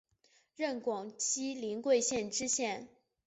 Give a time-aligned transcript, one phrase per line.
[0.55, 2.87] 任广西临桂县知县。